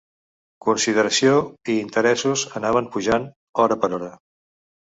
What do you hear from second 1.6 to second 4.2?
i interessos, anaven pujant hora per hora